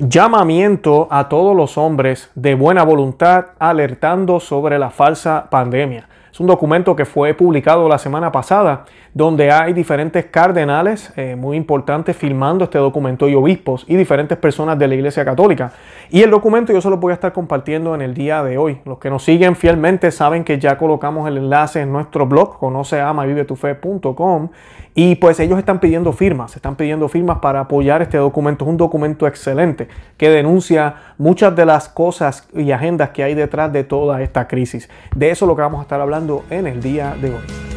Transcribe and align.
Llamamiento 0.00 1.08
a 1.10 1.28
todos 1.28 1.56
los 1.56 1.76
hombres 1.76 2.30
de 2.36 2.54
buena 2.54 2.84
voluntad 2.84 3.46
alertando 3.58 4.38
sobre 4.38 4.78
la 4.78 4.90
falsa 4.90 5.48
pandemia. 5.50 6.08
Es 6.30 6.38
un 6.38 6.46
documento 6.46 6.94
que 6.94 7.04
fue 7.04 7.34
publicado 7.34 7.88
la 7.88 7.98
semana 7.98 8.30
pasada, 8.30 8.84
donde 9.12 9.50
hay 9.50 9.72
diferentes 9.72 10.26
cardenales 10.26 11.12
eh, 11.16 11.34
muy 11.34 11.56
importantes 11.56 12.16
filmando 12.16 12.62
este 12.62 12.78
documento 12.78 13.28
y 13.28 13.34
obispos 13.34 13.84
y 13.88 13.96
diferentes 13.96 14.38
personas 14.38 14.78
de 14.78 14.86
la 14.86 14.94
Iglesia 14.94 15.24
Católica. 15.24 15.72
Y 16.10 16.22
el 16.22 16.30
documento 16.30 16.72
yo 16.72 16.80
se 16.80 16.90
lo 16.90 16.98
voy 16.98 17.10
a 17.10 17.14
estar 17.14 17.32
compartiendo 17.32 17.92
en 17.96 18.02
el 18.02 18.14
día 18.14 18.44
de 18.44 18.56
hoy. 18.56 18.78
Los 18.84 18.98
que 18.98 19.10
nos 19.10 19.24
siguen 19.24 19.56
fielmente 19.56 20.12
saben 20.12 20.44
que 20.44 20.60
ya 20.60 20.78
colocamos 20.78 21.26
el 21.26 21.38
enlace 21.38 21.80
en 21.80 21.90
nuestro 21.90 22.24
blog, 22.24 22.56
conoceamavivetufe.com 22.58 24.50
y 24.94 25.14
pues 25.16 25.38
ellos 25.40 25.58
están 25.58 25.80
pidiendo 25.80 26.12
firmas, 26.12 26.56
están 26.56 26.76
pidiendo 26.76 27.08
firmas 27.08 27.38
para 27.38 27.60
apoyar 27.60 28.02
este 28.02 28.18
documento. 28.18 28.64
Es 28.64 28.70
un 28.70 28.76
documento 28.76 29.26
excelente 29.26 29.88
que 30.16 30.28
denuncia 30.30 30.94
muchas 31.18 31.54
de 31.54 31.66
las 31.66 31.88
cosas 31.88 32.48
y 32.54 32.72
agendas 32.72 33.10
que 33.10 33.22
hay 33.22 33.34
detrás 33.34 33.72
de 33.72 33.84
toda 33.84 34.22
esta 34.22 34.48
crisis. 34.48 34.88
De 35.14 35.30
eso 35.30 35.44
es 35.44 35.48
lo 35.48 35.56
que 35.56 35.62
vamos 35.62 35.80
a 35.80 35.82
estar 35.82 36.00
hablando 36.00 36.44
en 36.50 36.66
el 36.66 36.82
día 36.82 37.14
de 37.20 37.30
hoy. 37.30 37.67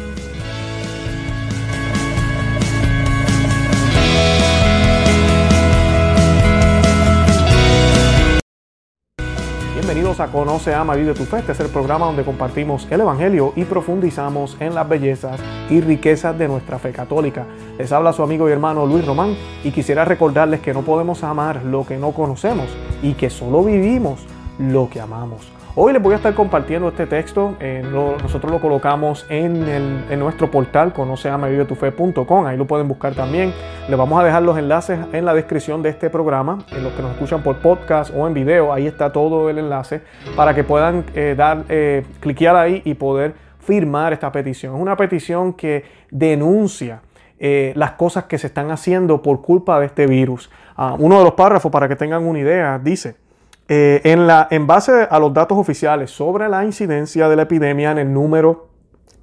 Bienvenidos 9.92 10.20
a 10.20 10.32
Conoce, 10.32 10.74
Ama, 10.74 10.94
Vive 10.94 11.12
tu 11.12 11.24
Fe. 11.26 11.40
Este 11.40 11.52
es 11.52 11.60
el 11.60 11.68
programa 11.68 12.06
donde 12.06 12.24
compartimos 12.24 12.88
el 12.90 13.02
Evangelio 13.02 13.52
y 13.56 13.64
profundizamos 13.64 14.56
en 14.58 14.74
las 14.74 14.88
bellezas 14.88 15.38
y 15.68 15.82
riquezas 15.82 16.38
de 16.38 16.48
nuestra 16.48 16.78
fe 16.78 16.92
católica. 16.92 17.44
Les 17.76 17.92
habla 17.92 18.14
su 18.14 18.22
amigo 18.22 18.48
y 18.48 18.52
hermano 18.52 18.86
Luis 18.86 19.04
Román 19.04 19.36
y 19.62 19.70
quisiera 19.70 20.06
recordarles 20.06 20.60
que 20.60 20.72
no 20.72 20.80
podemos 20.80 21.22
amar 21.22 21.62
lo 21.66 21.84
que 21.84 21.98
no 21.98 22.12
conocemos 22.12 22.68
y 23.02 23.12
que 23.12 23.28
solo 23.28 23.62
vivimos 23.64 24.24
lo 24.58 24.88
que 24.88 24.98
amamos. 24.98 25.52
Hoy 25.74 25.94
les 25.94 26.02
voy 26.02 26.12
a 26.12 26.16
estar 26.16 26.34
compartiendo 26.34 26.88
este 26.88 27.06
texto. 27.06 27.56
Eh, 27.58 27.82
nosotros 27.82 28.52
lo 28.52 28.60
colocamos 28.60 29.24
en, 29.30 30.18
nuestro 30.18 30.50
portal 30.50 30.92
conoceamavivetufe.com. 30.92 32.44
Ahí 32.44 32.58
lo 32.58 32.66
pueden 32.66 32.88
buscar 32.88 33.14
también. 33.14 33.54
Les 33.88 33.96
vamos 33.96 34.20
a 34.20 34.24
dejar 34.24 34.42
los 34.42 34.58
enlaces 34.58 34.98
en 35.14 35.24
la 35.24 35.32
descripción 35.32 35.82
de 35.82 35.88
este 35.88 36.10
programa. 36.10 36.58
En 36.72 36.84
los 36.84 36.92
que 36.92 37.00
nos 37.00 37.12
escuchan 37.12 37.42
por 37.42 37.56
podcast 37.60 38.12
o 38.14 38.26
en 38.26 38.34
video, 38.34 38.70
ahí 38.70 38.86
está 38.86 39.12
todo 39.12 39.48
el 39.48 39.56
enlace 39.56 40.02
para 40.36 40.54
que 40.54 40.62
puedan 40.62 41.06
eh, 41.14 41.34
dar, 41.34 41.64
eh, 41.70 42.04
cliquear 42.20 42.54
ahí 42.54 42.82
y 42.84 42.92
poder 42.92 43.32
firmar 43.58 44.12
esta 44.12 44.30
petición. 44.30 44.74
Es 44.74 44.82
una 44.82 44.98
petición 44.98 45.54
que 45.54 45.84
denuncia 46.10 47.00
las 47.74 47.92
cosas 47.92 48.24
que 48.24 48.38
se 48.38 48.46
están 48.46 48.70
haciendo 48.70 49.20
por 49.20 49.42
culpa 49.42 49.80
de 49.80 49.86
este 49.86 50.06
virus. 50.06 50.48
Ah, 50.76 50.94
uno 50.96 51.18
de 51.18 51.24
los 51.24 51.32
párrafos, 51.32 51.72
para 51.72 51.88
que 51.88 51.96
tengan 51.96 52.22
una 52.22 52.38
idea, 52.38 52.78
dice. 52.78 53.21
Eh, 53.68 54.00
en, 54.04 54.28
en 54.50 54.66
base 54.66 55.06
a 55.10 55.18
los 55.18 55.32
datos 55.32 55.56
oficiales 55.56 56.10
sobre 56.10 56.48
la 56.48 56.64
incidencia 56.64 57.28
de 57.28 57.36
la 57.36 57.42
epidemia 57.42 57.92
en 57.92 57.98
el 57.98 58.12
número 58.12 58.68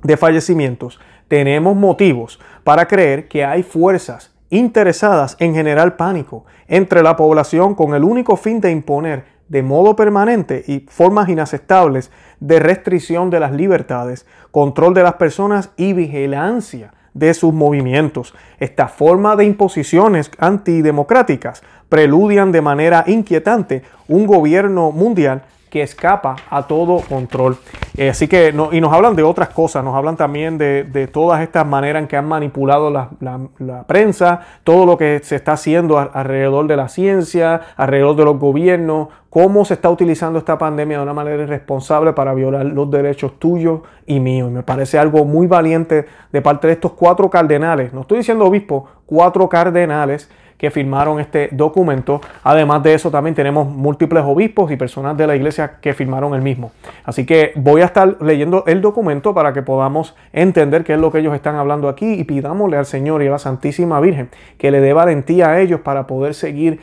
de 0.02 0.18
fallecimientos, 0.18 1.00
tenemos 1.28 1.76
motivos 1.76 2.40
para 2.64 2.88
creer 2.88 3.28
que 3.28 3.46
hay 3.46 3.64
fuerzas 3.64 4.34
interesadas 4.50 5.36
en 5.40 5.54
generar 5.54 5.96
pánico 5.98 6.46
entre 6.68 7.04
la 7.04 7.16
población 7.16 7.76
con 7.76 7.94
el 7.94 8.04
único 8.04 8.36
fin 8.36 8.60
de 8.62 8.72
imponer 8.72 9.26
de 9.48 9.64
modo 9.64 9.96
permanente 9.96 10.64
y 10.68 10.86
formas 10.90 11.28
inaceptables 11.28 12.12
de 12.40 12.60
restricción 12.60 13.30
de 13.30 13.40
las 13.40 13.52
libertades, 13.52 14.26
control 14.52 14.94
de 14.94 15.04
las 15.04 15.16
personas 15.16 15.72
y 15.76 15.94
vigilancia 15.94 16.94
de 17.14 17.34
sus 17.34 17.54
movimientos. 17.54 18.34
Esta 18.60 18.88
forma 18.88 19.36
de 19.36 19.46
imposiciones 19.46 20.32
antidemocráticas 20.38 21.64
preludian 21.90 22.52
de 22.52 22.62
manera 22.62 23.04
inquietante 23.08 23.84
un 24.08 24.26
gobierno 24.26 24.92
mundial 24.92 25.44
que 25.70 25.84
escapa 25.84 26.36
a 26.50 26.64
todo 26.64 27.02
control. 27.08 27.58
Eh, 27.96 28.10
así 28.10 28.28
que, 28.28 28.54
y 28.72 28.82
nos 28.82 28.94
hablan 28.94 29.16
de 29.16 29.24
otras 29.24 29.50
cosas, 29.50 29.84
nos 29.84 29.96
hablan 29.96 30.18
también 30.18 30.58
de, 30.58 31.10
todas 31.12 31.42
estas 31.42 31.66
maneras 31.66 32.02
en 32.02 32.08
que 32.08 32.18
han 32.18 32.28
manipulado 32.28 32.90
la, 32.90 33.84
prensa, 33.88 34.42
todo 34.64 34.86
lo 34.86 34.98
que 34.98 35.22
se 35.24 35.36
está 35.36 35.54
haciendo 35.54 35.98
alrededor 36.00 36.68
de 36.68 36.76
la 36.76 36.88
ciencia, 36.88 37.62
alrededor 37.78 38.16
de 38.16 38.26
los 38.26 38.40
gobiernos, 38.40 39.10
cómo 39.30 39.64
se 39.64 39.76
está 39.76 39.90
utilizando 39.90 40.40
esta 40.40 40.58
pandemia 40.58 40.98
de 40.98 41.04
una 41.04 41.14
manera 41.14 41.44
irresponsable 41.44 42.14
para 42.14 42.34
violar 42.34 42.66
los 42.66 42.90
derechos 42.90 43.38
tuyos 43.38 43.82
y 44.08 44.20
míos. 44.20 44.50
Y 44.50 44.54
me 44.54 44.64
parece 44.64 44.98
algo 44.98 45.26
muy 45.26 45.46
valiente 45.46 46.06
de 46.32 46.42
parte 46.42 46.68
de 46.68 46.74
estos 46.74 46.94
cuatro 46.94 47.30
cardenales, 47.30 47.94
no 47.94 48.02
estoy 48.02 48.20
diciendo 48.20 48.46
obispo, 48.46 48.88
cuatro 49.06 49.48
cardenales 49.50 50.30
que 50.60 50.70
firmaron 50.70 51.20
este 51.20 51.50
documento. 51.52 52.22
Además 52.44 52.84
de 52.84 52.94
eso, 52.94 53.10
también 53.10 53.34
tenemos 53.34 53.68
múltiples 53.68 54.24
obispos 54.26 54.70
y 54.72 54.76
personas 54.76 55.18
de 55.18 55.26
la 55.26 55.36
iglesia 55.36 55.78
que 55.82 55.94
firmaron 55.94 56.36
el 56.36 56.42
mismo. 56.42 56.72
Así 57.06 57.26
que 57.26 57.54
voy 57.56 57.82
a 57.82 57.86
estar 57.86 58.22
leyendo 58.22 58.66
el 58.68 58.82
documento 58.82 59.34
para 59.34 59.54
que 59.54 59.62
podamos 59.62 60.16
entender 60.34 60.84
qué 60.84 60.94
es 60.94 61.00
lo 61.00 61.12
que 61.12 61.20
ellos 61.20 61.34
están 61.34 61.56
hablando 61.56 61.88
aquí 61.88 62.14
y 62.14 62.26
pidámosle 62.26 62.76
al 62.76 62.86
Señor 62.86 63.24
y 63.24 63.28
a 63.28 63.32
la 63.32 63.40
Santísima 63.40 64.02
Virgen 64.02 64.30
que 64.58 64.70
le 64.70 64.82
dé 64.82 64.92
valentía 64.92 65.50
a 65.50 65.62
ellos 65.62 65.80
para 65.80 66.06
poder 66.08 66.34
seguir 66.34 66.82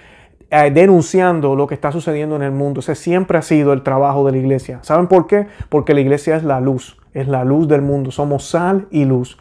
eh, 0.50 0.70
denunciando 0.70 1.56
lo 1.56 1.66
que 1.66 1.74
está 1.74 1.92
sucediendo 1.92 2.36
en 2.36 2.42
el 2.42 2.52
mundo. 2.52 2.80
Ese 2.80 2.94
siempre 2.94 3.38
ha 3.38 3.42
sido 3.42 3.72
el 3.72 3.82
trabajo 3.82 4.24
de 4.24 4.32
la 4.32 4.38
iglesia. 4.38 4.78
¿Saben 4.82 5.06
por 5.06 5.26
qué? 5.26 5.46
Porque 5.68 5.94
la 5.94 6.00
iglesia 6.00 6.36
es 6.36 6.44
la 6.44 6.60
luz, 6.60 6.96
es 7.14 7.28
la 7.28 7.44
luz 7.44 7.68
del 7.68 7.82
mundo. 7.82 8.10
Somos 8.10 8.44
sal 8.44 8.86
y 8.90 9.04
luz. 9.04 9.38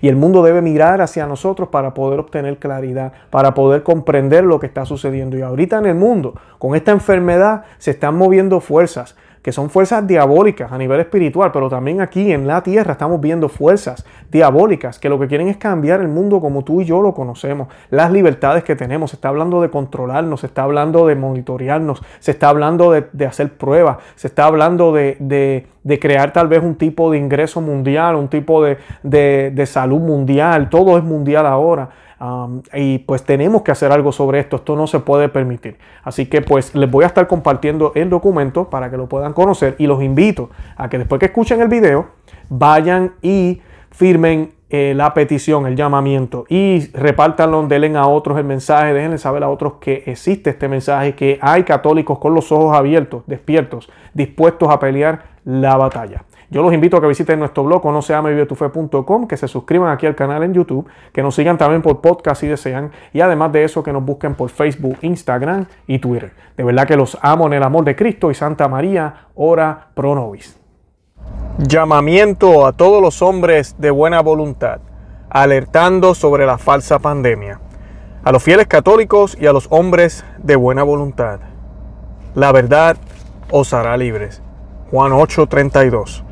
Y 0.00 0.08
el 0.08 0.16
mundo 0.16 0.42
debe 0.42 0.62
mirar 0.62 1.00
hacia 1.00 1.26
nosotros 1.26 1.68
para 1.68 1.94
poder 1.94 2.18
obtener 2.18 2.58
claridad, 2.58 3.12
para 3.30 3.54
poder 3.54 3.82
comprender 3.82 4.44
lo 4.44 4.58
que 4.58 4.66
está 4.66 4.84
sucediendo. 4.84 5.38
Y 5.38 5.42
ahorita 5.42 5.78
en 5.78 5.86
el 5.86 5.94
mundo, 5.94 6.34
con 6.58 6.74
esta 6.74 6.90
enfermedad, 6.90 7.64
se 7.78 7.92
están 7.92 8.16
moviendo 8.16 8.60
fuerzas 8.60 9.16
que 9.44 9.52
son 9.52 9.68
fuerzas 9.68 10.06
diabólicas 10.06 10.72
a 10.72 10.78
nivel 10.78 11.00
espiritual, 11.00 11.52
pero 11.52 11.68
también 11.68 12.00
aquí 12.00 12.32
en 12.32 12.46
la 12.46 12.62
tierra 12.62 12.92
estamos 12.92 13.20
viendo 13.20 13.50
fuerzas 13.50 14.06
diabólicas 14.32 14.98
que 14.98 15.10
lo 15.10 15.20
que 15.20 15.26
quieren 15.26 15.48
es 15.48 15.58
cambiar 15.58 16.00
el 16.00 16.08
mundo 16.08 16.40
como 16.40 16.64
tú 16.64 16.80
y 16.80 16.86
yo 16.86 17.02
lo 17.02 17.12
conocemos, 17.12 17.68
las 17.90 18.10
libertades 18.10 18.64
que 18.64 18.74
tenemos, 18.74 19.10
se 19.10 19.16
está 19.16 19.28
hablando 19.28 19.60
de 19.60 19.68
controlarnos, 19.68 20.40
se 20.40 20.46
está 20.46 20.62
hablando 20.62 21.06
de 21.06 21.16
monitorearnos, 21.16 22.02
se 22.20 22.30
está 22.30 22.48
hablando 22.48 22.90
de, 22.90 23.26
hacer 23.26 23.52
pruebas, 23.52 23.98
se 24.14 24.28
está 24.28 24.46
hablando 24.46 24.94
de, 24.94 25.66
crear 26.00 26.32
tal 26.32 26.48
vez 26.48 26.62
un 26.62 26.76
tipo 26.76 27.10
de 27.10 27.18
ingreso 27.18 27.60
mundial, 27.60 28.16
un 28.16 28.28
tipo 28.28 28.64
de 28.64 29.66
salud 29.66 30.00
mundial, 30.00 30.70
todo 30.70 30.96
es 30.96 31.04
mundial 31.04 31.44
ahora 31.44 31.90
y 32.72 32.98
pues 32.98 33.24
tenemos 33.24 33.62
que 33.62 33.72
hacer 33.72 33.92
algo 33.92 34.12
sobre 34.12 34.40
esto, 34.40 34.56
esto 34.56 34.76
no 34.76 34.86
se 34.86 35.00
puede 35.00 35.28
permitir. 35.28 35.78
Así 36.02 36.26
que 36.26 36.40
pues 36.40 36.74
les 36.74 36.90
voy 36.90 37.04
a 37.04 37.08
estar 37.08 37.26
compartiendo 37.26 37.92
el 37.94 38.10
documento 38.10 38.70
para 38.70 38.90
que 38.90 38.96
lo 38.96 39.08
puedan 39.08 39.32
conocer 39.32 39.76
y 39.78 39.86
los 39.86 40.02
invito 40.02 40.50
a 40.76 40.88
que 40.88 40.98
después 40.98 41.18
que 41.18 41.26
escuchen 41.26 41.60
el 41.60 41.68
video 41.68 42.06
vayan 42.48 43.12
y 43.22 43.60
firmen 43.90 44.52
eh, 44.70 44.92
la 44.96 45.14
petición, 45.14 45.66
el 45.66 45.76
llamamiento 45.76 46.46
y 46.48 46.90
repártanlo, 46.94 47.66
denle 47.68 47.96
a 47.96 48.06
otros 48.06 48.38
el 48.38 48.44
mensaje, 48.44 48.92
déjenle 48.92 49.18
saber 49.18 49.44
a 49.44 49.48
otros 49.48 49.74
que 49.74 50.02
existe 50.06 50.50
este 50.50 50.68
mensaje, 50.68 51.14
que 51.14 51.38
hay 51.40 51.62
católicos 51.62 52.18
con 52.18 52.34
los 52.34 52.50
ojos 52.50 52.76
abiertos, 52.76 53.22
despiertos, 53.26 53.88
dispuestos 54.14 54.68
a 54.70 54.80
pelear 54.80 55.26
la 55.44 55.76
batalla. 55.76 56.24
Yo 56.54 56.62
los 56.62 56.72
invito 56.72 56.96
a 56.96 57.00
que 57.00 57.08
visiten 57.08 57.40
nuestro 57.40 57.64
blog 57.64 57.82
conoceamevivetufe.com, 57.82 59.26
que 59.26 59.36
se 59.36 59.48
suscriban 59.48 59.90
aquí 59.90 60.06
al 60.06 60.14
canal 60.14 60.44
en 60.44 60.54
YouTube, 60.54 60.86
que 61.12 61.20
nos 61.20 61.34
sigan 61.34 61.58
también 61.58 61.82
por 61.82 62.00
podcast 62.00 62.42
si 62.42 62.46
desean 62.46 62.92
y 63.12 63.22
además 63.22 63.50
de 63.50 63.64
eso 63.64 63.82
que 63.82 63.92
nos 63.92 64.04
busquen 64.04 64.36
por 64.36 64.50
Facebook, 64.50 64.98
Instagram 65.02 65.66
y 65.88 65.98
Twitter. 65.98 66.32
De 66.56 66.62
verdad 66.62 66.86
que 66.86 66.96
los 66.96 67.18
amo 67.22 67.48
en 67.48 67.54
el 67.54 67.62
amor 67.64 67.82
de 67.82 67.96
Cristo 67.96 68.30
y 68.30 68.36
Santa 68.36 68.68
María, 68.68 69.26
ora 69.34 69.88
pro 69.94 70.14
nobis. 70.14 70.56
Llamamiento 71.58 72.66
a 72.66 72.72
todos 72.72 73.02
los 73.02 73.20
hombres 73.20 73.74
de 73.78 73.90
buena 73.90 74.20
voluntad, 74.20 74.78
alertando 75.30 76.14
sobre 76.14 76.46
la 76.46 76.56
falsa 76.56 77.00
pandemia, 77.00 77.58
a 78.22 78.30
los 78.30 78.44
fieles 78.44 78.68
católicos 78.68 79.36
y 79.40 79.48
a 79.48 79.52
los 79.52 79.66
hombres 79.70 80.24
de 80.38 80.54
buena 80.54 80.84
voluntad. 80.84 81.40
La 82.36 82.52
verdad 82.52 82.96
os 83.50 83.72
hará 83.72 83.96
libres. 83.96 84.40
Juan 84.92 85.10
8:32 85.10 86.23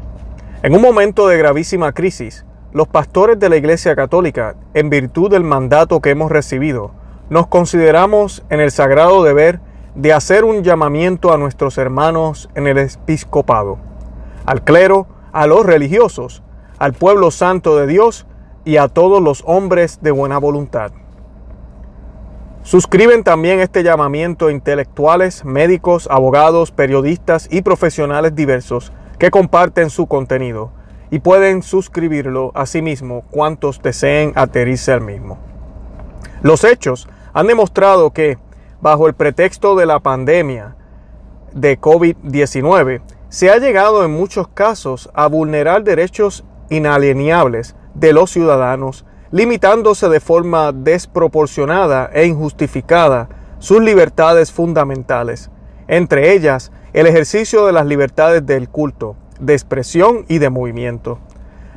en 0.62 0.76
un 0.76 0.80
momento 0.80 1.26
de 1.26 1.36
gravísima 1.38 1.92
crisis, 1.92 2.44
los 2.72 2.86
pastores 2.86 3.36
de 3.40 3.48
la 3.48 3.56
Iglesia 3.56 3.96
Católica, 3.96 4.54
en 4.74 4.90
virtud 4.90 5.28
del 5.28 5.42
mandato 5.42 6.00
que 6.00 6.10
hemos 6.10 6.30
recibido, 6.30 6.92
nos 7.30 7.48
consideramos 7.48 8.44
en 8.48 8.60
el 8.60 8.70
sagrado 8.70 9.24
deber 9.24 9.58
de 9.96 10.12
hacer 10.12 10.44
un 10.44 10.62
llamamiento 10.62 11.32
a 11.32 11.36
nuestros 11.36 11.78
hermanos 11.78 12.48
en 12.54 12.68
el 12.68 12.78
episcopado, 12.78 13.78
al 14.46 14.62
clero, 14.62 15.08
a 15.32 15.48
los 15.48 15.66
religiosos, 15.66 16.44
al 16.78 16.92
pueblo 16.92 17.32
santo 17.32 17.76
de 17.76 17.88
Dios 17.88 18.26
y 18.64 18.76
a 18.76 18.86
todos 18.86 19.20
los 19.20 19.42
hombres 19.46 19.98
de 20.00 20.12
buena 20.12 20.38
voluntad. 20.38 20.92
Suscriben 22.62 23.24
también 23.24 23.58
este 23.58 23.82
llamamiento 23.82 24.48
intelectuales, 24.48 25.44
médicos, 25.44 26.06
abogados, 26.08 26.70
periodistas 26.70 27.48
y 27.50 27.62
profesionales 27.62 28.36
diversos 28.36 28.92
que 29.22 29.30
comparten 29.30 29.88
su 29.88 30.08
contenido 30.08 30.72
y 31.08 31.20
pueden 31.20 31.62
suscribirlo 31.62 32.50
a 32.56 32.66
sí 32.66 32.82
mismo 32.82 33.22
cuantos 33.30 33.80
deseen 33.80 34.32
adherirse 34.34 34.90
al 34.90 35.00
mismo. 35.00 35.38
Los 36.42 36.64
hechos 36.64 37.08
han 37.32 37.46
demostrado 37.46 38.10
que 38.10 38.38
bajo 38.80 39.06
el 39.06 39.14
pretexto 39.14 39.76
de 39.76 39.86
la 39.86 40.00
pandemia 40.00 40.74
de 41.52 41.80
COVID-19, 41.80 43.00
se 43.28 43.48
ha 43.48 43.58
llegado 43.58 44.04
en 44.04 44.10
muchos 44.10 44.48
casos 44.48 45.08
a 45.14 45.28
vulnerar 45.28 45.84
derechos 45.84 46.44
inalienables 46.68 47.76
de 47.94 48.12
los 48.12 48.28
ciudadanos, 48.28 49.06
limitándose 49.30 50.08
de 50.08 50.18
forma 50.18 50.72
desproporcionada 50.72 52.10
e 52.12 52.26
injustificada 52.26 53.28
sus 53.60 53.80
libertades 53.80 54.50
fundamentales, 54.50 55.48
entre 55.86 56.32
ellas 56.32 56.72
el 56.92 57.06
ejercicio 57.06 57.64
de 57.64 57.72
las 57.72 57.86
libertades 57.86 58.44
del 58.44 58.68
culto, 58.68 59.16
de 59.40 59.54
expresión 59.54 60.26
y 60.28 60.38
de 60.38 60.50
movimiento. 60.50 61.18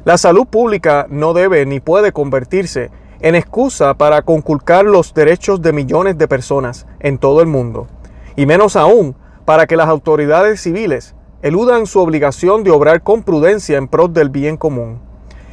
La 0.03 0.17
salud 0.17 0.45
pública 0.45 1.07
no 1.09 1.33
debe 1.33 1.65
ni 1.65 1.79
puede 1.79 2.11
convertirse 2.11 2.91
en 3.21 3.35
excusa 3.35 3.93
para 3.93 4.21
conculcar 4.23 4.85
los 4.85 5.13
derechos 5.13 5.61
de 5.61 5.71
millones 5.71 6.17
de 6.17 6.27
personas 6.27 6.85
en 6.99 7.17
todo 7.17 7.41
el 7.41 7.47
mundo, 7.47 7.87
y 8.35 8.45
menos 8.45 8.75
aún 8.75 9.15
para 9.45 9.67
que 9.67 9.77
las 9.77 9.87
autoridades 9.87 10.59
civiles 10.61 11.15
eludan 11.41 11.85
su 11.85 11.99
obligación 11.99 12.63
de 12.63 12.71
obrar 12.71 13.01
con 13.01 13.23
prudencia 13.23 13.77
en 13.77 13.87
pros 13.87 14.13
del 14.13 14.29
bien 14.29 14.57
común. 14.57 14.99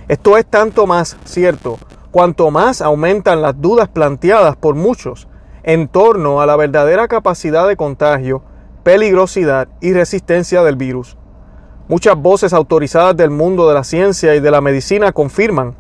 Esto 0.09 0.37
es 0.37 0.45
tanto 0.45 0.87
más 0.87 1.17
cierto 1.25 1.79
cuanto 2.11 2.51
más 2.51 2.83
aumentan 2.83 3.41
las 3.41 3.61
dudas 3.61 3.89
planteadas 3.89 4.57
por 4.57 4.75
muchos 4.75 5.29
en 5.63 5.89
torno 5.89 6.41
a 6.41 6.47
la 6.47 6.57
verdadera 6.57 7.09
capacidad 7.09 7.67
de 7.67 7.77
contagio, 7.77 8.43
peligrosidad 8.83 9.69
y 9.81 9.93
resistencia 9.93 10.63
del 10.63 10.77
virus. 10.77 11.17
Muchas 11.89 12.17
voces 12.17 12.53
autorizadas 12.53 13.17
del 13.17 13.31
mundo 13.31 13.69
de 13.69 13.75
la 13.75 13.85
ciencia 13.85 14.35
y 14.35 14.41
de 14.41 14.51
la 14.51 14.61
medicina 14.61 15.13
confirman 15.13 15.75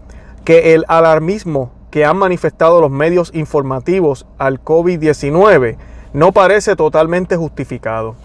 que 0.45 0.75
el 0.75 0.85
alarmismo 0.89 1.73
que 1.91 2.05
han 2.05 2.17
manifestado 2.17 2.81
los 2.81 2.91
medios 2.91 3.31
informativos 3.35 4.27
al 4.39 4.63
COVID-19 4.63 5.77
no 6.13 6.33
parece 6.33 6.77
totalmente 6.77 7.37
justificado. 7.37 8.17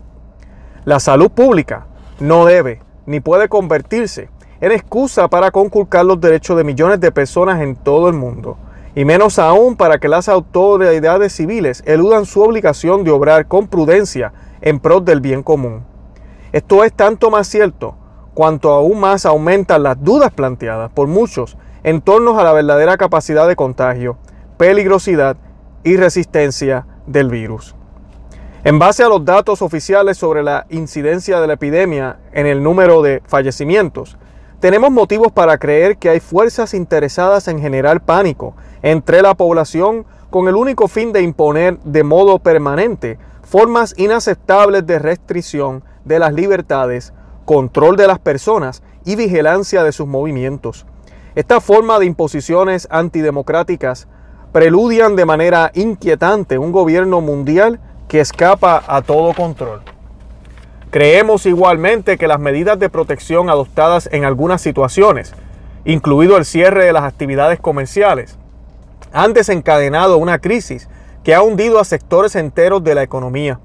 La 0.85 0.99
salud 0.99 1.29
pública 1.31 1.87
no 2.19 2.45
debe 2.45 2.81
ni 3.05 3.19
puede 3.19 3.49
convertirse 3.49 4.29
en 4.61 4.71
excusa 4.71 5.27
para 5.27 5.51
conculcar 5.51 6.05
los 6.05 6.19
derechos 6.19 6.57
de 6.57 6.63
millones 6.63 6.99
de 6.99 7.11
personas 7.11 7.61
en 7.61 7.75
todo 7.75 8.09
el 8.09 8.15
mundo, 8.15 8.57
y 8.97 9.05
menos 9.05 9.37
aún 9.37 9.75
para 9.75 9.99
que 9.99 10.07
las 10.07 10.27
autoridades 10.27 11.31
civiles 11.31 11.83
eludan 11.85 12.25
su 12.25 12.41
obligación 12.41 13.03
de 13.03 13.11
obrar 13.11 13.47
con 13.47 13.67
prudencia 13.67 14.33
en 14.59 14.79
pros 14.79 15.05
del 15.05 15.21
bien 15.21 15.43
común. 15.43 15.85
Esto 16.51 16.83
es 16.83 16.91
tanto 16.93 17.29
más 17.29 17.45
cierto 17.45 17.95
cuanto 18.33 18.71
aún 18.71 18.99
más 18.99 19.27
aumentan 19.27 19.83
las 19.83 20.03
dudas 20.03 20.33
planteadas 20.33 20.91
por 20.91 21.07
muchos 21.07 21.57
en 21.83 22.01
torno 22.01 22.39
a 22.39 22.43
la 22.43 22.53
verdadera 22.53 22.97
capacidad 22.97 23.47
de 23.47 23.55
contagio, 23.55 24.17
peligrosidad 24.57 25.37
y 25.83 25.95
resistencia 25.95 26.87
del 27.05 27.29
virus. 27.29 27.75
En 28.63 28.79
base 28.79 29.03
a 29.03 29.09
los 29.09 29.23
datos 29.23 29.61
oficiales 29.61 30.17
sobre 30.17 30.41
la 30.41 30.65
incidencia 30.71 31.39
de 31.39 31.45
la 31.45 31.53
epidemia 31.53 32.17
en 32.31 32.47
el 32.47 32.63
número 32.63 33.03
de 33.03 33.21
fallecimientos, 33.27 34.17
tenemos 34.59 34.89
motivos 34.91 35.31
para 35.31 35.57
creer 35.57 35.97
que 35.97 36.09
hay 36.09 36.19
fuerzas 36.19 36.73
interesadas 36.73 37.47
en 37.47 37.59
generar 37.59 38.01
pánico 38.01 38.55
entre 38.81 39.21
la 39.21 39.35
población 39.35 40.05
con 40.29 40.47
el 40.47 40.55
único 40.55 40.87
fin 40.87 41.13
de 41.13 41.21
imponer 41.21 41.79
de 41.79 42.03
modo 42.03 42.39
permanente 42.39 43.19
formas 43.43 43.93
inaceptables 43.97 44.85
de 44.85 44.99
restricción 44.99 45.83
de 46.05 46.19
las 46.19 46.33
libertades, 46.33 47.13
control 47.45 47.95
de 47.97 48.07
las 48.07 48.19
personas 48.19 48.81
y 49.05 49.15
vigilancia 49.15 49.83
de 49.83 49.91
sus 49.91 50.07
movimientos. 50.07 50.85
Esta 51.35 51.61
forma 51.61 51.99
de 51.99 52.05
imposiciones 52.05 52.87
antidemocráticas 52.89 54.07
preludian 54.51 55.15
de 55.15 55.25
manera 55.25 55.71
inquietante 55.75 56.57
un 56.57 56.71
gobierno 56.71 57.21
mundial 57.21 57.79
que 58.07 58.21
escapa 58.21 58.83
a 58.87 59.01
todo 59.01 59.33
control. 59.33 59.96
Creemos 60.97 61.45
igualmente 61.45 62.17
que 62.17 62.27
las 62.27 62.39
medidas 62.39 62.79
de 62.79 62.89
protección 62.89 63.51
adoptadas 63.51 64.09
en 64.11 64.25
algunas 64.25 64.63
situaciones, 64.63 65.31
incluido 65.85 66.37
el 66.37 66.43
cierre 66.43 66.85
de 66.85 66.91
las 66.91 67.03
actividades 67.03 67.59
comerciales, 67.59 68.39
han 69.13 69.33
desencadenado 69.33 70.17
una 70.17 70.39
crisis 70.39 70.89
que 71.23 71.35
ha 71.35 71.43
hundido 71.43 71.79
a 71.79 71.85
sectores 71.85 72.35
enteros 72.35 72.83
de 72.83 72.95
la 72.95 73.03
economía, 73.03 73.59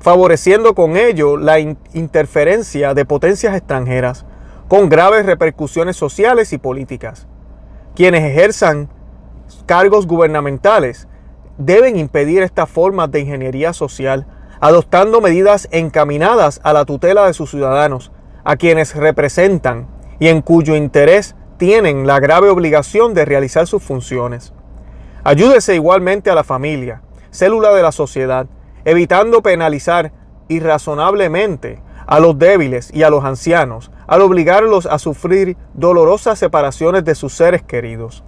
favoreciendo 0.00 0.74
con 0.74 0.96
ello 0.96 1.36
la 1.36 1.58
interferencia 1.58 2.94
de 2.94 3.04
potencias 3.04 3.54
extranjeras, 3.54 4.24
con 4.66 4.88
graves 4.88 5.26
repercusiones 5.26 5.94
sociales 5.94 6.54
y 6.54 6.58
políticas. 6.58 7.26
Quienes 7.94 8.24
ejerzan 8.24 8.88
cargos 9.66 10.06
gubernamentales 10.06 11.06
deben 11.58 11.98
impedir 11.98 12.42
estas 12.42 12.70
formas 12.70 13.10
de 13.10 13.20
ingeniería 13.20 13.74
social, 13.74 14.26
adoptando 14.60 15.20
medidas 15.20 15.68
encaminadas 15.70 16.60
a 16.64 16.72
la 16.72 16.84
tutela 16.84 17.26
de 17.26 17.34
sus 17.34 17.50
ciudadanos, 17.50 18.10
a 18.44 18.56
quienes 18.56 18.94
representan 18.94 19.86
y 20.18 20.28
en 20.28 20.42
cuyo 20.42 20.74
interés 20.74 21.36
tienen 21.58 22.06
la 22.06 22.20
grave 22.20 22.48
obligación 22.48 23.14
de 23.14 23.24
realizar 23.24 23.66
sus 23.66 23.82
funciones. 23.82 24.52
Ayúdese 25.24 25.74
igualmente 25.74 26.30
a 26.30 26.34
la 26.34 26.44
familia, 26.44 27.02
célula 27.30 27.74
de 27.74 27.82
la 27.82 27.92
sociedad, 27.92 28.46
evitando 28.84 29.42
penalizar 29.42 30.12
irrazonablemente 30.48 31.82
a 32.06 32.20
los 32.20 32.38
débiles 32.38 32.90
y 32.94 33.02
a 33.02 33.10
los 33.10 33.24
ancianos, 33.24 33.90
al 34.06 34.22
obligarlos 34.22 34.86
a 34.86 34.98
sufrir 34.98 35.58
dolorosas 35.74 36.38
separaciones 36.38 37.04
de 37.04 37.14
sus 37.14 37.34
seres 37.34 37.62
queridos. 37.62 38.24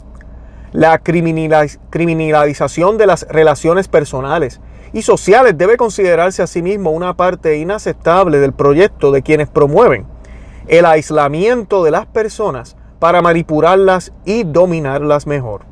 La 0.72 0.98
criminalización 0.98 2.98
de 2.98 3.06
las 3.06 3.26
relaciones 3.28 3.88
personales 3.88 4.60
y 4.92 5.02
sociales 5.02 5.56
debe 5.56 5.76
considerarse 5.76 6.42
asimismo 6.42 6.90
una 6.90 7.16
parte 7.16 7.58
inaceptable 7.58 8.38
del 8.38 8.52
proyecto 8.52 9.12
de 9.12 9.22
quienes 9.22 9.48
promueven 9.48 10.06
el 10.66 10.84
aislamiento 10.84 11.84
de 11.84 11.90
las 11.90 12.06
personas 12.06 12.76
para 12.98 13.22
manipularlas 13.22 14.12
y 14.24 14.44
dominarlas 14.44 15.26
mejor. 15.26 15.62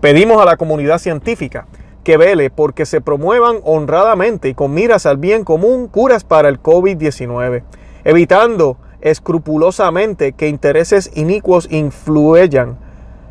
Pedimos 0.00 0.40
a 0.40 0.44
la 0.44 0.56
comunidad 0.56 0.98
científica 0.98 1.66
que 2.04 2.16
vele 2.16 2.50
porque 2.50 2.86
se 2.86 3.00
promuevan 3.00 3.56
honradamente 3.64 4.48
y 4.48 4.54
con 4.54 4.72
miras 4.72 5.06
al 5.06 5.18
bien 5.18 5.44
común 5.44 5.88
curas 5.88 6.24
para 6.24 6.48
el 6.48 6.62
COVID-19, 6.62 7.62
evitando 8.04 8.78
escrupulosamente 9.00 10.32
que 10.32 10.48
intereses 10.48 11.10
inicuos 11.14 11.68
influyan, 11.70 12.78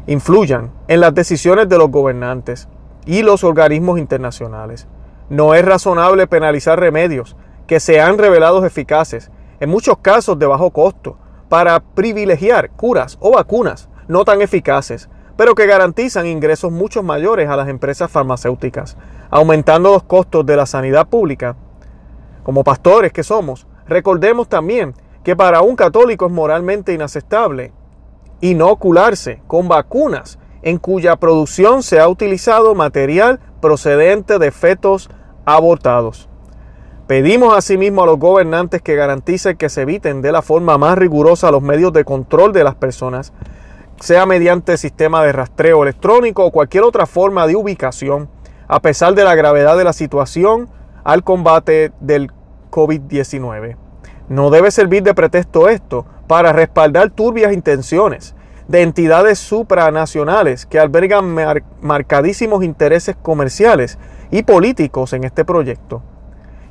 influyan 0.08 0.72
en 0.88 1.00
las 1.00 1.14
decisiones 1.14 1.70
de 1.70 1.78
los 1.78 1.90
gobernantes 1.90 2.68
y 3.06 3.22
los 3.22 3.44
organismos 3.44 4.00
internacionales. 4.00 4.88
No 5.30 5.54
es 5.54 5.64
razonable 5.64 6.28
penalizar 6.28 6.80
remedios 6.80 7.36
que 7.68 7.80
se 7.80 8.02
han 8.02 8.18
revelado 8.18 8.66
eficaces, 8.66 9.32
en 9.60 9.70
muchos 9.70 10.00
casos 10.00 10.40
de 10.40 10.48
bajo 10.48 10.72
costo, 10.72 11.18
para 11.50 11.80
privilegiar 11.80 12.72
curas 12.72 13.18
o 13.20 13.34
vacunas 13.34 13.90
no 14.08 14.26
tan 14.26 14.42
eficaces, 14.42 15.10
pero 15.38 15.56
que 15.56 15.68
garantizan 15.68 16.26
ingresos 16.26 16.72
mucho 16.72 17.04
mayores 17.04 17.48
a 17.48 17.56
las 17.56 17.70
empresas 17.70 18.12
farmacéuticas, 18.12 18.98
aumentando 19.30 19.92
los 19.92 20.04
costos 20.04 20.46
de 20.46 20.56
la 20.56 20.66
sanidad 20.66 21.08
pública. 21.08 21.56
Como 22.44 22.64
pastores 22.64 23.14
que 23.14 23.24
somos, 23.24 23.68
recordemos 23.88 24.50
también 24.50 24.96
que 25.24 25.36
para 25.36 25.62
un 25.62 25.76
católico 25.76 26.26
es 26.26 26.32
moralmente 26.32 26.94
inaceptable 26.94 27.72
inocularse 28.42 29.42
con 29.48 29.68
vacunas 29.68 30.40
en 30.62 30.78
cuya 30.78 31.18
producción 31.18 31.84
se 31.84 32.00
ha 32.00 32.08
utilizado 32.08 32.76
material 32.76 33.40
procedente 33.62 34.40
de 34.40 34.52
fetos 34.52 35.10
abortados. 35.56 36.30
Pedimos 37.08 37.58
asimismo 37.58 38.04
a 38.04 38.06
los 38.06 38.20
gobernantes 38.20 38.82
que 38.82 38.96
garanticen 38.96 39.58
que 39.58 39.70
se 39.70 39.82
eviten 39.82 40.22
de 40.22 40.32
la 40.32 40.42
forma 40.42 40.78
más 40.78 40.98
rigurosa 40.98 41.50
los 41.50 41.64
medios 41.64 41.92
de 41.92 42.06
control 42.06 42.54
de 42.54 42.64
las 42.64 42.76
personas, 42.76 43.34
sea 44.00 44.26
mediante 44.26 44.78
sistema 44.78 45.24
de 45.24 45.32
rastreo 45.32 45.82
electrónico 45.82 46.46
o 46.46 46.52
cualquier 46.52 46.84
otra 46.84 47.06
forma 47.08 47.48
de 47.48 47.56
ubicación, 47.56 48.30
a 48.68 48.80
pesar 48.82 49.16
de 49.16 49.24
la 49.24 49.34
gravedad 49.34 49.76
de 49.76 49.84
la 49.84 49.94
situación 49.94 50.70
al 51.04 51.24
combate 51.24 51.92
del 52.00 52.32
COVID-19. 52.70 53.76
No 54.30 54.52
debe 54.52 54.70
servir 54.70 55.02
de 55.02 55.16
pretexto 55.16 55.68
esto 55.68 56.06
para 56.28 56.54
respaldar 56.54 57.10
turbias 57.10 57.52
intenciones 57.52 58.36
de 58.68 58.84
entidades 58.84 59.40
supranacionales 59.40 60.68
que 60.68 60.80
albergan 60.80 61.36
marcadísimos 61.82 62.64
intereses 62.64 63.16
comerciales 63.20 63.98
y 64.32 64.44
políticos 64.44 65.14
en 65.14 65.24
este 65.24 65.46
proyecto. 65.46 66.02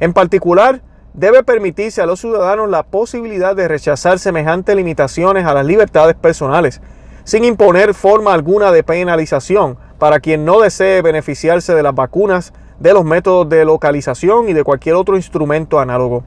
En 0.00 0.12
particular, 0.12 0.82
debe 1.14 1.42
permitirse 1.42 2.00
a 2.00 2.06
los 2.06 2.20
ciudadanos 2.20 2.70
la 2.70 2.84
posibilidad 2.84 3.56
de 3.56 3.68
rechazar 3.68 4.18
semejantes 4.18 4.76
limitaciones 4.76 5.44
a 5.46 5.54
las 5.54 5.66
libertades 5.66 6.14
personales, 6.14 6.80
sin 7.24 7.44
imponer 7.44 7.94
forma 7.94 8.32
alguna 8.32 8.70
de 8.70 8.84
penalización 8.84 9.76
para 9.98 10.20
quien 10.20 10.44
no 10.44 10.60
desee 10.60 11.02
beneficiarse 11.02 11.74
de 11.74 11.82
las 11.82 11.94
vacunas, 11.94 12.52
de 12.78 12.92
los 12.92 13.04
métodos 13.04 13.48
de 13.48 13.64
localización 13.64 14.48
y 14.48 14.52
de 14.52 14.62
cualquier 14.62 14.94
otro 14.94 15.16
instrumento 15.16 15.80
análogo. 15.80 16.22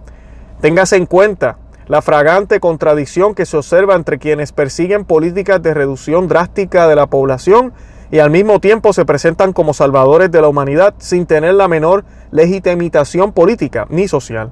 Téngase 0.60 0.98
en 0.98 1.06
cuenta 1.06 1.58
la 1.88 2.02
fragante 2.02 2.60
contradicción 2.60 3.34
que 3.34 3.46
se 3.46 3.58
observa 3.58 3.96
entre 3.96 4.20
quienes 4.20 4.52
persiguen 4.52 5.06
políticas 5.06 5.62
de 5.64 5.74
reducción 5.74 6.28
drástica 6.28 6.88
de 6.88 6.96
la 6.96 7.08
población 7.08 7.74
y 8.12 8.20
al 8.20 8.30
mismo 8.30 8.60
tiempo 8.60 8.92
se 8.92 9.06
presentan 9.06 9.54
como 9.54 9.74
salvadores 9.74 10.30
de 10.32 10.42
la 10.42 10.50
humanidad 10.50 10.94
sin 10.98 11.26
tener 11.26 11.54
la 11.54 11.70
menor 11.70 12.04
legitimización 12.32 13.32
política 13.32 13.88
ni 13.90 14.08
social. 14.10 14.52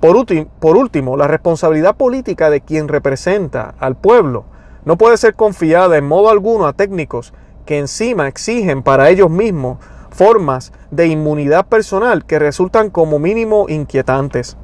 Por, 0.00 0.16
por 0.58 0.76
último, 0.76 1.16
la 1.16 1.28
responsabilidad 1.28 1.96
política 1.96 2.48
de 2.48 2.62
quien 2.62 2.88
representa 2.88 3.74
al 3.78 3.96
pueblo 3.96 4.46
no 4.84 4.96
puede 4.96 5.18
ser 5.18 5.34
confiada 5.34 5.98
en 5.98 6.06
modo 6.06 6.30
alguno 6.30 6.66
a 6.66 6.72
técnicos 6.72 7.34
que 7.66 7.78
encima 7.78 8.26
exigen 8.26 8.82
para 8.82 9.10
ellos 9.10 9.30
mismos 9.30 9.78
formas 10.10 10.72
de 10.90 11.06
inmunidad 11.08 11.66
personal 11.66 12.24
que 12.24 12.38
resultan 12.38 12.88
como 12.88 13.18
mínimo 13.18 13.66
inquietantes. 13.68 14.56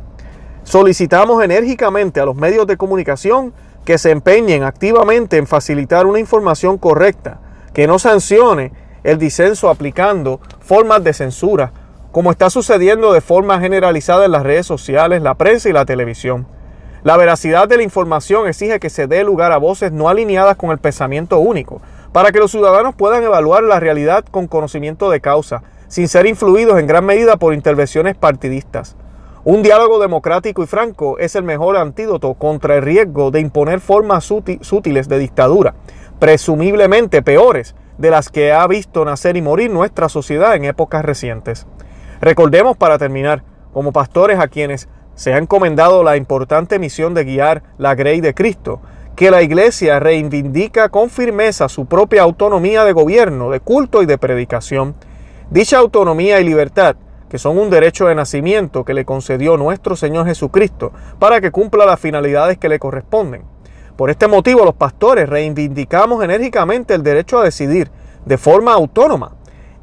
Solicitamos 0.62 1.42
enérgicamente 1.42 2.20
a 2.20 2.24
los 2.24 2.36
medios 2.36 2.66
de 2.66 2.76
comunicación 2.76 3.52
que 3.84 3.98
se 3.98 4.10
empeñen 4.10 4.62
activamente 4.62 5.36
en 5.38 5.46
facilitar 5.46 6.06
una 6.06 6.20
información 6.20 6.78
correcta, 6.78 7.40
que 7.80 7.86
no 7.86 7.98
sancione 7.98 8.72
el 9.04 9.16
disenso 9.16 9.70
aplicando 9.70 10.38
formas 10.60 11.02
de 11.02 11.14
censura, 11.14 11.72
como 12.12 12.30
está 12.30 12.50
sucediendo 12.50 13.10
de 13.14 13.22
forma 13.22 13.58
generalizada 13.58 14.26
en 14.26 14.32
las 14.32 14.42
redes 14.42 14.66
sociales, 14.66 15.22
la 15.22 15.36
prensa 15.36 15.70
y 15.70 15.72
la 15.72 15.86
televisión. 15.86 16.46
La 17.04 17.16
veracidad 17.16 17.68
de 17.68 17.78
la 17.78 17.82
información 17.82 18.46
exige 18.46 18.80
que 18.80 18.90
se 18.90 19.06
dé 19.06 19.24
lugar 19.24 19.52
a 19.52 19.56
voces 19.56 19.92
no 19.92 20.10
alineadas 20.10 20.58
con 20.58 20.72
el 20.72 20.78
pensamiento 20.78 21.38
único, 21.38 21.80
para 22.12 22.32
que 22.32 22.38
los 22.38 22.50
ciudadanos 22.50 22.94
puedan 22.94 23.24
evaluar 23.24 23.62
la 23.62 23.80
realidad 23.80 24.26
con 24.30 24.46
conocimiento 24.46 25.08
de 25.08 25.22
causa, 25.22 25.62
sin 25.88 26.06
ser 26.06 26.26
influidos 26.26 26.78
en 26.78 26.86
gran 26.86 27.06
medida 27.06 27.38
por 27.38 27.54
intervenciones 27.54 28.14
partidistas. 28.14 28.94
Un 29.42 29.62
diálogo 29.62 30.00
democrático 30.00 30.62
y 30.62 30.66
franco 30.66 31.18
es 31.18 31.34
el 31.34 31.44
mejor 31.44 31.78
antídoto 31.78 32.34
contra 32.34 32.76
el 32.76 32.82
riesgo 32.82 33.30
de 33.30 33.40
imponer 33.40 33.80
formas 33.80 34.24
sutiles 34.24 35.08
de 35.08 35.18
dictadura, 35.18 35.72
presumiblemente 36.20 37.22
peores 37.22 37.74
de 37.98 38.10
las 38.10 38.28
que 38.28 38.52
ha 38.52 38.66
visto 38.66 39.04
nacer 39.04 39.36
y 39.36 39.42
morir 39.42 39.70
nuestra 39.70 40.08
sociedad 40.08 40.54
en 40.54 40.64
épocas 40.64 41.04
recientes. 41.04 41.66
Recordemos 42.20 42.76
para 42.76 42.98
terminar, 42.98 43.42
como 43.72 43.92
pastores 43.92 44.38
a 44.38 44.48
quienes 44.48 44.88
se 45.14 45.32
ha 45.32 45.38
encomendado 45.38 46.02
la 46.04 46.16
importante 46.16 46.78
misión 46.78 47.14
de 47.14 47.24
guiar 47.24 47.62
la 47.78 47.94
grey 47.94 48.20
de 48.20 48.34
Cristo, 48.34 48.80
que 49.16 49.30
la 49.30 49.42
Iglesia 49.42 49.98
reivindica 49.98 50.88
con 50.88 51.10
firmeza 51.10 51.68
su 51.68 51.86
propia 51.86 52.22
autonomía 52.22 52.84
de 52.84 52.92
gobierno, 52.92 53.50
de 53.50 53.60
culto 53.60 54.02
y 54.02 54.06
de 54.06 54.18
predicación. 54.18 54.94
Dicha 55.50 55.78
autonomía 55.78 56.40
y 56.40 56.44
libertad, 56.44 56.96
que 57.28 57.38
son 57.38 57.58
un 57.58 57.70
derecho 57.70 58.06
de 58.06 58.14
nacimiento 58.14 58.84
que 58.84 58.94
le 58.94 59.04
concedió 59.04 59.56
nuestro 59.56 59.96
Señor 59.96 60.26
Jesucristo 60.26 60.92
para 61.18 61.40
que 61.40 61.50
cumpla 61.50 61.86
las 61.86 62.00
finalidades 62.00 62.58
que 62.58 62.68
le 62.68 62.78
corresponden. 62.78 63.42
Por 64.00 64.08
este 64.08 64.28
motivo 64.28 64.64
los 64.64 64.76
pastores 64.76 65.28
reivindicamos 65.28 66.24
enérgicamente 66.24 66.94
el 66.94 67.02
derecho 67.02 67.38
a 67.38 67.44
decidir 67.44 67.90
de 68.24 68.38
forma 68.38 68.72
autónoma 68.72 69.32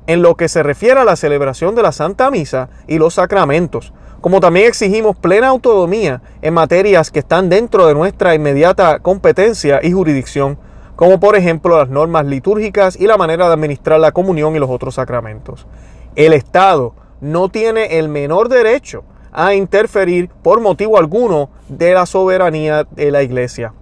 en 0.08 0.24
lo 0.24 0.34
que 0.34 0.50
se 0.50 0.64
refiere 0.64 1.00
a 1.00 1.06
la 1.06 1.16
celebración 1.16 1.76
de 1.76 1.84
la 1.84 1.92
Santa 1.92 2.32
Misa 2.32 2.70
y 2.88 2.98
los 2.98 3.14
sacramentos, 3.14 3.94
como 4.20 4.40
también 4.40 4.66
exigimos 4.66 5.16
plena 5.18 5.50
autonomía 5.50 6.24
en 6.42 6.56
materias 6.56 7.12
que 7.12 7.20
están 7.20 7.48
dentro 7.48 7.86
de 7.86 7.94
nuestra 7.94 8.34
inmediata 8.34 8.98
competencia 9.02 9.82
y 9.84 9.92
jurisdicción, 9.92 10.58
como 10.96 11.20
por 11.20 11.36
ejemplo 11.36 11.78
las 11.78 11.90
normas 11.90 12.26
litúrgicas 12.26 13.00
y 13.00 13.06
la 13.06 13.18
manera 13.18 13.46
de 13.46 13.54
administrar 13.54 14.00
la 14.00 14.14
comunión 14.14 14.56
y 14.56 14.60
los 14.60 14.72
otros 14.72 14.96
sacramentos. 14.96 15.68
El 16.16 16.34
Estado 16.34 16.96
no 17.22 17.50
tiene 17.50 18.00
el 18.00 18.10
menor 18.10 18.50
derecho 18.50 19.04
a 19.32 19.54
interferir 19.54 20.30
por 20.42 20.60
motivo 20.60 20.98
alguno 20.98 21.52
de 21.70 21.94
la 21.94 22.08
soberanía 22.08 22.88
de 22.90 23.12
la 23.12 23.22
Iglesia. 23.22 23.74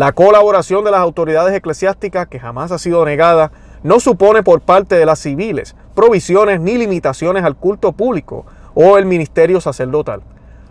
La 0.00 0.12
colaboración 0.12 0.82
de 0.82 0.90
las 0.90 1.00
autoridades 1.00 1.54
eclesiásticas, 1.54 2.26
que 2.26 2.40
jamás 2.40 2.72
ha 2.72 2.78
sido 2.78 3.04
negada, 3.04 3.52
no 3.82 4.00
supone 4.00 4.42
por 4.42 4.62
parte 4.62 4.94
de 4.94 5.04
las 5.04 5.18
civiles 5.18 5.76
provisiones 5.94 6.58
ni 6.58 6.78
limitaciones 6.78 7.44
al 7.44 7.54
culto 7.54 7.92
público, 7.92 8.46
o 8.72 8.96
el 8.96 9.04
ministerio 9.04 9.60
sacerdotal. 9.60 10.22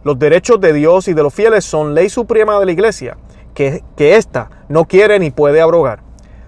Los 0.03 0.17
derechos 0.17 0.59
de 0.59 0.73
Dios 0.73 1.07
y 1.07 1.13
de 1.13 1.21
los 1.21 1.31
fieles 1.31 1.63
son 1.63 1.93
ley 1.93 2.09
suprema 2.09 2.59
de 2.59 2.65
la 2.65 2.71
iglesia, 2.71 3.17
que, 3.53 3.83
ésta 3.99 4.49
no 4.67 4.85
quiere 4.85 5.19
ni 5.19 5.29
puede 5.29 5.61
abrogar. 5.61 5.99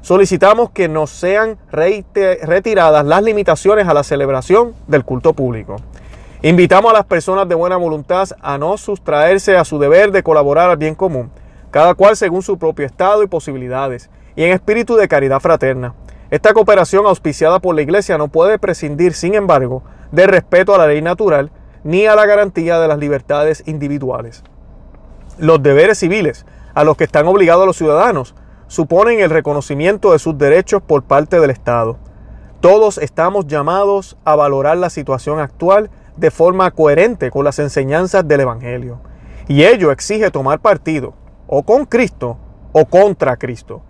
Solicitamos 0.02 0.72
que 0.72 0.88
nos 0.88 1.12
sean 1.12 1.60
retiradas 1.72 3.06
las 3.06 3.22
limitaciones 3.22 3.88
a 3.88 3.94
la 3.94 4.02
celebración 4.02 4.74
del 4.88 5.06
culto 5.06 5.34
público. 5.34 5.76
Invitamos 6.42 6.90
a 6.90 6.96
las 6.96 7.06
personas 7.06 7.48
de 7.48 7.54
buena 7.54 7.78
voluntad 7.78 8.28
a 8.42 8.58
no 8.58 8.76
sustraerse 8.78 9.56
a 9.56 9.66
su 9.66 9.78
deber 9.78 10.12
de 10.12 10.24
colaborar 10.24 10.72
al 10.72 10.78
bien 10.78 10.96
común, 10.96 11.30
cada 11.72 11.96
cual 11.96 12.16
según 12.16 12.44
su 12.44 12.58
propio 12.58 12.86
estado 12.86 13.24
y 13.24 13.28
posibilidades, 13.28 14.10
y 14.36 14.44
en 14.44 14.52
espíritu 14.52 14.96
de 14.96 15.08
caridad 15.08 15.40
fraterna. 15.40 15.96
Esta 16.30 16.54
cooperación 16.54 17.06
auspiciada 17.06 17.60
por 17.60 17.76
la 17.76 17.82
Iglesia 17.82 18.18
no 18.18 18.28
puede 18.28 18.60
prescindir, 18.60 19.14
sin 19.14 19.34
embargo, 19.34 19.84
de 20.12 20.28
respeto 20.28 20.76
a 20.76 20.78
la 20.78 20.88
ley 20.88 21.02
natural 21.02 21.52
ni 21.84 22.06
a 22.06 22.16
la 22.16 22.26
garantía 22.26 22.80
de 22.80 22.88
las 22.88 23.00
libertades 23.00 23.64
individuales. 23.66 24.44
Los 25.38 25.64
deberes 25.64 25.98
civiles 25.98 26.46
a 26.74 26.84
los 26.84 26.96
que 26.96 27.04
están 27.04 27.28
obligados 27.28 27.66
los 27.66 27.78
ciudadanos 27.78 28.36
suponen 28.68 29.20
el 29.20 29.30
reconocimiento 29.30 30.14
de 30.14 30.20
sus 30.20 30.38
derechos 30.38 30.82
por 30.82 31.04
parte 31.04 31.40
del 31.40 31.50
Estado. 31.50 31.98
Todos 32.62 32.98
estamos 32.98 33.48
llamados 33.48 34.18
a 34.24 34.36
valorar 34.36 34.78
la 34.78 34.90
situación 34.90 35.40
actual 35.40 35.90
de 36.16 36.32
forma 36.32 36.72
coherente 36.72 37.32
con 37.32 37.44
las 37.44 37.60
enseñanzas 37.60 38.28
del 38.28 38.42
Evangelio. 38.42 39.02
Y 39.48 39.64
ello 39.64 39.92
exige 39.92 40.32
tomar 40.32 40.60
partido, 40.60 41.16
o 41.54 41.64
con 41.64 41.86
Cristo 41.86 42.38
o 42.72 42.86
contra 42.86 43.36
Cristo. 43.36 43.82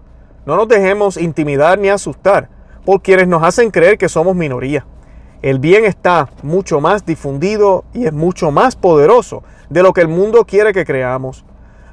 No 0.47 0.57
nos 0.57 0.67
dejemos 0.67 1.15
intimidar 1.15 1.77
ni 1.77 1.89
asustar 1.89 2.49
por 2.83 3.03
quienes 3.03 3.27
nos 3.27 3.43
hacen 3.43 3.69
creer 3.69 3.99
que 3.99 4.09
somos 4.09 4.35
minoría. 4.35 4.87
El 5.43 5.59
bien 5.59 5.85
está 5.85 6.29
mucho 6.41 6.81
más 6.81 7.05
difundido 7.05 7.85
y 7.93 8.07
es 8.07 8.13
mucho 8.13 8.49
más 8.49 8.75
poderoso 8.75 9.43
de 9.69 9.83
lo 9.83 9.93
que 9.93 10.01
el 10.01 10.07
mundo 10.07 10.43
quiere 10.45 10.73
que 10.73 10.85
creamos. 10.85 11.45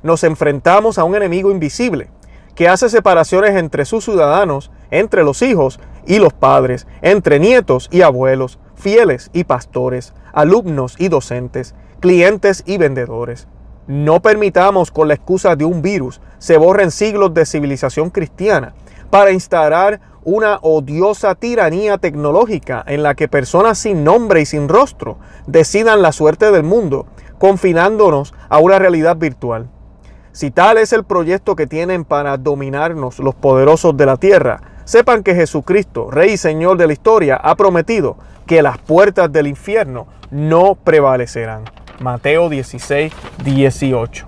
Nos 0.02 0.24
enfrentamos 0.24 0.96
a 0.96 1.04
un 1.04 1.14
enemigo 1.14 1.50
invisible 1.50 2.10
que 2.54 2.66
hace 2.66 2.88
separaciones 2.88 3.54
entre 3.54 3.84
sus 3.84 4.04
ciudadanos, 4.04 4.70
entre 4.90 5.22
los 5.22 5.42
hijos 5.42 5.80
y 6.06 6.18
los 6.18 6.32
padres, 6.32 6.86
entre 7.02 7.38
nietos 7.38 7.90
y 7.92 8.00
abuelos, 8.00 8.58
fieles 8.74 9.30
y 9.34 9.44
pastores, 9.44 10.14
alumnos 10.32 10.96
y 10.98 11.08
docentes, 11.08 11.74
clientes 12.00 12.64
y 12.66 12.78
vendedores. 12.78 13.48
No 13.88 14.20
permitamos 14.20 14.90
con 14.90 15.08
la 15.08 15.14
excusa 15.14 15.56
de 15.56 15.64
un 15.64 15.80
virus 15.80 16.20
se 16.36 16.58
borren 16.58 16.90
siglos 16.90 17.32
de 17.32 17.46
civilización 17.46 18.10
cristiana 18.10 18.74
para 19.08 19.32
instalar 19.32 19.98
una 20.24 20.58
odiosa 20.60 21.34
tiranía 21.34 21.96
tecnológica 21.96 22.84
en 22.86 23.02
la 23.02 23.14
que 23.14 23.28
personas 23.28 23.78
sin 23.78 24.04
nombre 24.04 24.42
y 24.42 24.46
sin 24.46 24.68
rostro 24.68 25.16
decidan 25.46 26.02
la 26.02 26.12
suerte 26.12 26.52
del 26.52 26.64
mundo, 26.64 27.06
confinándonos 27.38 28.34
a 28.50 28.58
una 28.58 28.78
realidad 28.78 29.16
virtual. 29.16 29.70
Si 30.32 30.50
tal 30.50 30.76
es 30.76 30.92
el 30.92 31.04
proyecto 31.04 31.56
que 31.56 31.66
tienen 31.66 32.04
para 32.04 32.36
dominarnos 32.36 33.18
los 33.20 33.34
poderosos 33.34 33.96
de 33.96 34.04
la 34.04 34.18
tierra, 34.18 34.60
sepan 34.84 35.22
que 35.22 35.34
Jesucristo, 35.34 36.10
Rey 36.10 36.32
y 36.32 36.36
Señor 36.36 36.76
de 36.76 36.88
la 36.88 36.92
historia, 36.92 37.36
ha 37.36 37.56
prometido 37.56 38.18
que 38.46 38.60
las 38.60 38.76
puertas 38.76 39.32
del 39.32 39.46
infierno 39.46 40.06
no 40.30 40.74
prevalecerán. 40.74 41.64
Mateo 42.00 42.48
16, 42.48 43.12
18. 43.44 44.26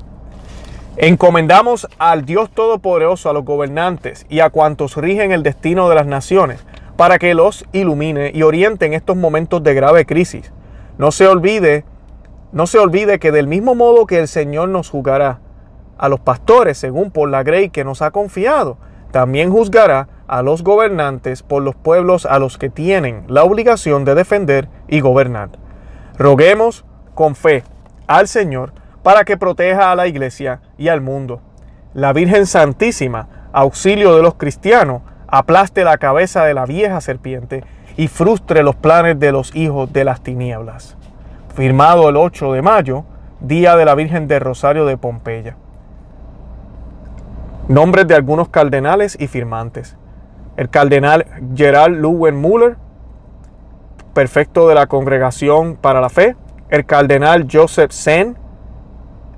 Encomendamos 0.97 1.89
al 1.99 2.25
Dios 2.25 2.51
Todopoderoso, 2.51 3.31
a 3.31 3.33
los 3.33 3.45
gobernantes 3.45 4.27
y 4.29 4.41
a 4.41 4.51
cuantos 4.51 4.97
rigen 4.97 5.33
el 5.33 5.43
destino 5.43 5.89
de 5.89 5.95
las 5.95 6.07
naciones, 6.07 6.65
para 6.97 7.19
que 7.19 7.33
los 7.35 7.65
ilumine 7.73 8.33
y 8.35 8.43
oriente 8.43 8.87
en 8.87 8.93
estos 8.93 9.17
momentos 9.17 9.63
de 9.63 9.73
grave 9.75 10.05
crisis. 10.05 10.53
No 10.99 11.13
se 11.13 11.27
olvide, 11.27 11.85
no 12.53 12.67
se 12.67 12.79
olvide 12.79 13.19
que 13.19 13.33
del 13.33 13.47
mismo 13.47 13.75
modo 13.75 14.05
que 14.07 14.19
el 14.19 14.29
Señor 14.29 14.69
nos 14.69 14.91
juzgará 14.91 15.39
a 15.97 16.09
los 16.09 16.21
pastores 16.21 16.77
según 16.77 17.11
por 17.11 17.31
la 17.31 17.43
grey 17.43 17.71
que 17.71 17.85
nos 17.85 18.03
ha 18.03 18.11
confiado, 18.11 18.77
también 19.13 19.51
juzgará 19.51 20.09
a 20.27 20.43
los 20.43 20.63
gobernantes 20.63 21.43
por 21.43 21.63
los 21.63 21.75
pueblos 21.75 22.27
a 22.27 22.39
los 22.39 22.59
que 22.59 22.69
tienen 22.69 23.25
la 23.29 23.45
obligación 23.45 24.05
de 24.05 24.15
defender 24.15 24.69
y 24.89 25.01
gobernar. 25.01 25.51
Roguemos 26.19 26.85
con 27.21 27.35
fe 27.35 27.65
al 28.07 28.29
Señor 28.29 28.73
para 29.03 29.25
que 29.25 29.37
proteja 29.37 29.93
a 29.93 29.95
la 29.95 30.07
iglesia 30.07 30.63
y 30.79 30.89
al 30.89 31.03
mundo. 31.03 31.43
La 31.93 32.15
Virgen 32.15 32.47
Santísima, 32.47 33.29
auxilio 33.53 34.17
de 34.17 34.23
los 34.23 34.37
cristianos, 34.37 35.03
aplaste 35.27 35.85
la 35.85 35.99
cabeza 35.99 36.45
de 36.47 36.55
la 36.55 36.65
vieja 36.65 36.99
serpiente 37.03 37.63
y 37.99 38.09
frustre 38.09 38.63
los 38.63 38.75
planes 38.75 39.21
de 39.21 39.33
los 39.33 39.55
hijos 39.55 39.93
de 39.93 40.05
las 40.05 40.23
tinieblas. 40.23 40.97
Firmado 41.55 42.09
el 42.09 42.17
8 42.17 42.55
de 42.55 42.63
mayo, 42.63 43.05
Día 43.41 43.77
de 43.77 43.85
la 43.85 43.95
Virgen 43.95 44.27
de 44.27 44.39
Rosario 44.39 44.87
de 44.87 44.97
Pompeya. 44.97 45.57
Nombres 47.69 48.09
de 48.09 48.15
algunos 48.15 48.49
cardenales 48.49 49.19
y 49.21 49.27
firmantes. 49.27 49.95
El 50.57 50.71
cardenal 50.71 51.27
Gerald 51.55 52.01
Lewin 52.01 52.37
Muller, 52.37 52.79
perfecto 54.15 54.69
de 54.69 54.75
la 54.75 54.87
Congregación 54.87 55.77
para 55.77 56.01
la 56.01 56.09
Fe. 56.09 56.35
El 56.71 56.87
cardenal 56.87 57.49
Joseph 57.51 57.91
Sen, 57.91 58.37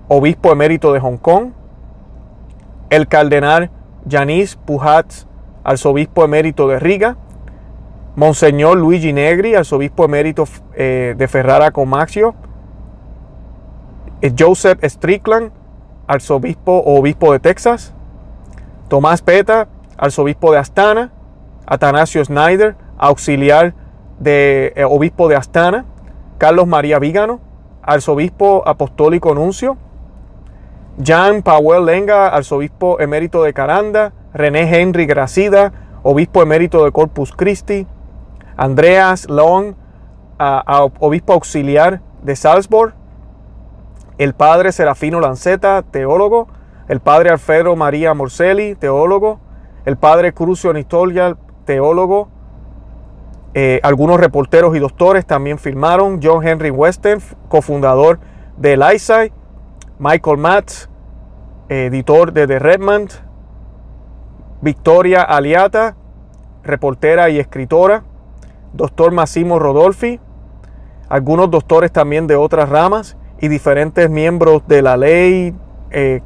obispo 0.08 0.52
emérito 0.52 0.92
de 0.92 1.00
Hong 1.00 1.16
Kong, 1.16 1.52
el 2.90 3.08
cardenal 3.08 3.70
Yanis 4.04 4.56
Pujats, 4.56 5.26
arzobispo 5.64 6.24
emérito 6.24 6.68
de 6.68 6.78
Riga, 6.78 7.16
Monseñor 8.16 8.76
Luigi 8.76 9.14
Negri, 9.14 9.54
arzobispo 9.54 10.04
emérito 10.04 10.44
eh, 10.74 11.14
de 11.16 11.28
Ferrara 11.28 11.70
Comacchio, 11.70 12.34
eh, 14.20 14.30
Joseph 14.38 14.84
Strickland, 14.84 15.52
arzobispo 16.06 16.72
o 16.72 16.98
obispo 16.98 17.32
de 17.32 17.40
Texas, 17.40 17.94
Tomás 18.88 19.22
Peta, 19.22 19.68
arzobispo 19.96 20.52
de 20.52 20.58
Astana, 20.58 21.10
Atanasio 21.66 22.22
Snyder, 22.22 22.76
auxiliar 22.98 23.74
de 24.18 24.74
eh, 24.76 24.84
obispo 24.84 25.28
de 25.28 25.36
Astana, 25.36 25.86
Carlos 26.42 26.66
María 26.66 26.98
Vígano, 26.98 27.38
arzobispo 27.82 28.64
apostólico 28.66 29.32
nuncio, 29.32 29.76
Jean 30.98 31.40
Powell 31.44 31.84
Lenga, 31.84 32.26
arzobispo 32.26 32.98
emérito 32.98 33.44
de 33.44 33.54
Caranda, 33.54 34.12
René 34.34 34.62
Henry 34.62 35.06
Gracida, 35.06 35.72
obispo 36.02 36.42
emérito 36.42 36.84
de 36.84 36.90
Corpus 36.90 37.30
Christi, 37.30 37.86
Andreas 38.56 39.28
Long, 39.30 39.76
obispo 40.98 41.32
auxiliar 41.32 42.02
de 42.22 42.34
Salzburg, 42.34 42.92
el 44.18 44.34
padre 44.34 44.72
Serafino 44.72 45.20
Lanceta, 45.20 45.84
teólogo, 45.92 46.48
el 46.88 46.98
padre 46.98 47.30
Alfredo 47.30 47.76
María 47.76 48.14
Morcelli, 48.14 48.74
teólogo, 48.74 49.38
el 49.84 49.96
padre 49.96 50.32
Crucio 50.32 50.72
Nistolial, 50.72 51.38
teólogo, 51.66 52.30
eh, 53.54 53.80
algunos 53.82 54.18
reporteros 54.18 54.74
y 54.74 54.78
doctores 54.78 55.26
también 55.26 55.58
firmaron, 55.58 56.20
John 56.22 56.46
Henry 56.46 56.70
Weston, 56.70 57.20
cofundador 57.48 58.18
de 58.56 58.78
ISAI, 58.94 59.32
Michael 59.98 60.38
Matz, 60.38 60.88
editor 61.68 62.32
de 62.32 62.46
The 62.46 62.58
Redmond, 62.58 63.10
Victoria 64.62 65.22
Aliata, 65.22 65.96
reportera 66.62 67.28
y 67.28 67.38
escritora, 67.38 68.04
doctor 68.72 69.12
Massimo 69.12 69.58
Rodolfi, 69.58 70.18
algunos 71.08 71.50
doctores 71.50 71.92
también 71.92 72.26
de 72.26 72.36
otras 72.36 72.68
ramas 72.70 73.16
y 73.38 73.48
diferentes 73.48 74.08
miembros 74.08 74.66
de 74.66 74.80
la 74.80 74.96
ley 74.96 75.54
eh, 75.90 76.22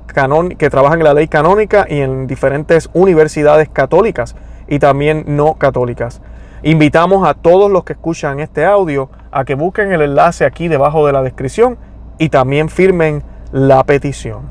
que 0.58 0.70
trabajan 0.70 1.00
en 1.00 1.04
la 1.04 1.14
ley 1.14 1.26
canónica 1.26 1.86
y 1.88 2.00
en 2.00 2.28
diferentes 2.28 2.88
universidades 2.92 3.68
católicas 3.68 4.36
y 4.68 4.78
también 4.78 5.24
no 5.26 5.54
católicas. 5.54 6.22
Invitamos 6.66 7.24
a 7.24 7.34
todos 7.34 7.70
los 7.70 7.84
que 7.84 7.92
escuchan 7.92 8.40
este 8.40 8.64
audio 8.64 9.08
a 9.30 9.44
que 9.44 9.54
busquen 9.54 9.92
el 9.92 10.02
enlace 10.02 10.44
aquí 10.44 10.66
debajo 10.66 11.06
de 11.06 11.12
la 11.12 11.22
descripción 11.22 11.78
y 12.18 12.28
también 12.28 12.68
firmen 12.68 13.22
la 13.52 13.84
petición. 13.84 14.50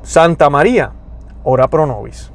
Santa 0.00 0.48
María, 0.48 0.92
ora 1.44 1.68
pro 1.68 1.84
nobis. 1.84 2.32